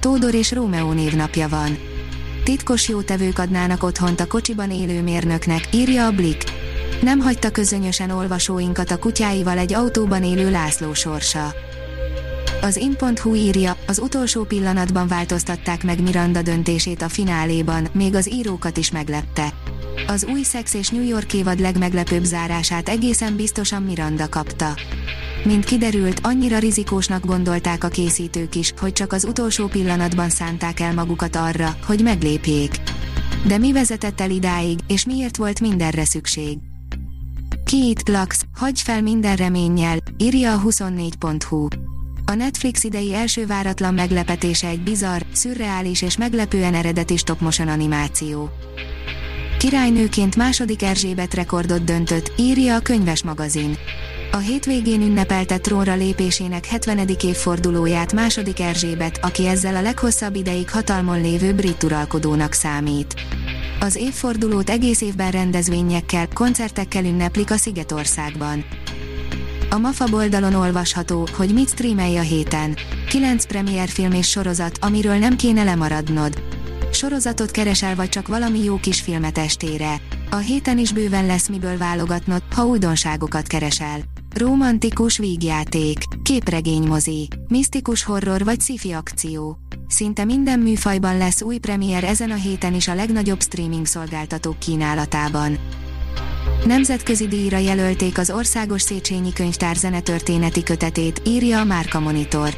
[0.00, 1.78] Tódor és Rómeó névnapja van.
[2.44, 6.52] Titkos jótevők adnának otthont a kocsiban élő mérnöknek, írja a Blick.
[7.02, 11.54] Nem hagyta közönösen olvasóinkat a kutyáival egy autóban élő László sorsa.
[12.62, 18.76] Az in.hu írja, az utolsó pillanatban változtatták meg Miranda döntését a fináléban, még az írókat
[18.76, 19.52] is meglepte.
[20.06, 24.74] Az új Sex és New York évad legmeglepőbb zárását egészen biztosan Miranda kapta.
[25.44, 30.94] Mint kiderült, annyira rizikósnak gondolták a készítők is, hogy csak az utolsó pillanatban szánták el
[30.94, 32.80] magukat arra, hogy meglépjék.
[33.46, 36.58] De mi vezetett el idáig, és miért volt mindenre szükség?
[37.64, 41.66] Két Lax, hagyj fel minden reménnyel, írja a 24.hu.
[42.24, 48.50] A Netflix idei első váratlan meglepetése egy bizarr, szürreális és meglepően eredeti stop-motion animáció.
[49.58, 53.76] Királynőként második Erzsébet rekordot döntött, írja a könyves magazin.
[54.32, 57.08] A hétvégén ünnepelte trónra lépésének 70.
[57.22, 63.14] évfordulóját második Erzsébet, aki ezzel a leghosszabb ideig hatalmon lévő brit uralkodónak számít.
[63.80, 68.64] Az évfordulót egész évben rendezvényekkel, koncertekkel ünneplik a Szigetországban.
[69.70, 72.76] A MAFA oldalon olvasható, hogy mit streamelj a héten.
[73.08, 76.42] 9 premierfilm és sorozat, amiről nem kéne lemaradnod.
[76.92, 80.00] Sorozatot keresel vagy csak valami jó kis filmet estére.
[80.30, 84.00] A héten is bőven lesz miből válogatnod, ha újdonságokat keresel.
[84.38, 89.58] Romantikus vígjáték, képregénymozi, misztikus horror vagy sci akció.
[89.88, 95.58] Szinte minden műfajban lesz új premier ezen a héten is a legnagyobb streaming szolgáltatók kínálatában.
[96.66, 102.56] Nemzetközi díjra jelölték az Országos Széchenyi Könyvtár zenetörténeti kötetét, írja a Márka Monitor.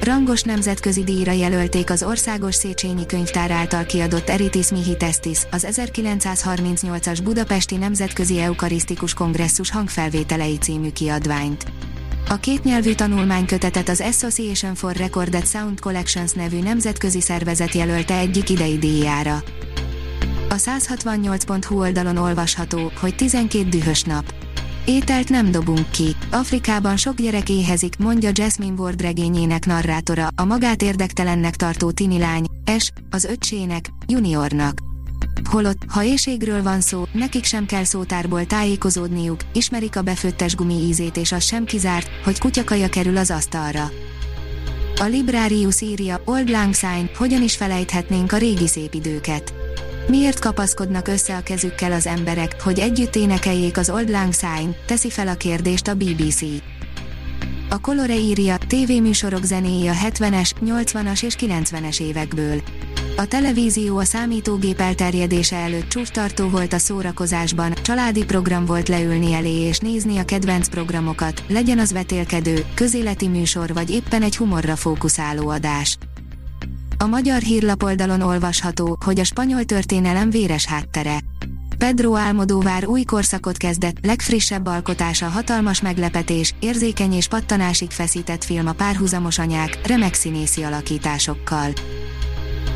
[0.00, 7.18] Rangos nemzetközi díjra jelölték az Országos Széchenyi Könyvtár által kiadott Eritis Mihi Testis, az 1938-as
[7.24, 11.64] Budapesti Nemzetközi Eukarisztikus Kongresszus hangfelvételei című kiadványt.
[12.28, 18.78] A kétnyelvű tanulmánykötetet az Association for Recorded Sound Collections nevű nemzetközi szervezet jelölte egyik idei
[18.78, 19.42] díjára.
[20.50, 24.34] A 168.hu oldalon olvasható, hogy 12 dühös nap.
[24.84, 26.16] Ételt nem dobunk ki.
[26.30, 32.44] Afrikában sok gyerek éhezik, mondja Jasmine Ward regényének narrátora, a magát érdektelennek tartó tini lány,
[32.78, 34.78] S, az öccsének, juniornak.
[35.50, 41.16] Holott, ha éjségről van szó, nekik sem kell szótárból tájékozódniuk, ismerik a befőttes gumi ízét
[41.16, 43.90] és az sem kizárt, hogy kutyakaja kerül az asztalra.
[45.00, 49.57] A Librarius írja, Old Lang Syne, hogyan is felejthetnénk a régi szép időket.
[50.08, 55.10] Miért kapaszkodnak össze a kezükkel az emberek, hogy együtt énekeljék az Old Lang Syne, teszi
[55.10, 56.40] fel a kérdést a BBC.
[57.68, 62.62] A Colore írja, tévéműsorok zenéi a 70-es, 80-as és 90-es évekből.
[63.16, 69.54] A televízió a számítógép elterjedése előtt csúcstartó volt a szórakozásban, családi program volt leülni elé
[69.54, 75.48] és nézni a kedvenc programokat, legyen az vetélkedő, közéleti műsor vagy éppen egy humorra fókuszáló
[75.48, 75.98] adás.
[77.00, 81.18] A magyar hírlapoldalon olvasható, hogy a spanyol történelem véres háttere.
[81.78, 88.72] Pedro Almodóvár új korszakot kezdett, legfrissebb alkotása hatalmas meglepetés, érzékeny és pattanásig feszített film a
[88.72, 91.72] párhuzamos anyák, remek színészi alakításokkal.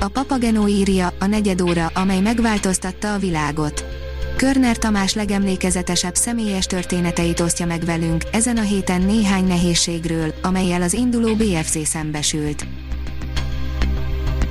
[0.00, 3.84] A Papagenó írja, a negyed óra, amely megváltoztatta a világot.
[4.36, 10.92] Körner Tamás legemlékezetesebb személyes történeteit osztja meg velünk, ezen a héten néhány nehézségről, amelyel az
[10.92, 12.66] induló BFC szembesült.